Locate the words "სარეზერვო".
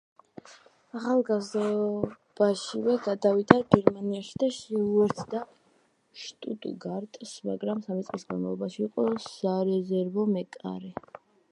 9.29-10.29